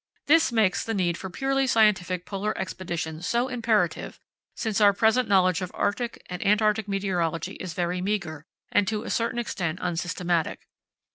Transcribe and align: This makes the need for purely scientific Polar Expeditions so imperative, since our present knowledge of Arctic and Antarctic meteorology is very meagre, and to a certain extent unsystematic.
This 0.25 0.51
makes 0.51 0.83
the 0.83 0.95
need 0.95 1.15
for 1.15 1.29
purely 1.29 1.67
scientific 1.67 2.25
Polar 2.25 2.57
Expeditions 2.57 3.27
so 3.27 3.47
imperative, 3.47 4.19
since 4.55 4.81
our 4.81 4.93
present 4.93 5.29
knowledge 5.29 5.61
of 5.61 5.69
Arctic 5.75 6.23
and 6.27 6.43
Antarctic 6.43 6.87
meteorology 6.87 7.53
is 7.57 7.75
very 7.75 8.01
meagre, 8.01 8.43
and 8.71 8.87
to 8.87 9.03
a 9.03 9.11
certain 9.11 9.37
extent 9.37 9.77
unsystematic. 9.79 10.65